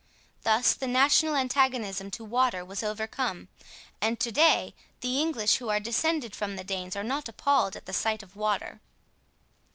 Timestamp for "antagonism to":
1.35-2.25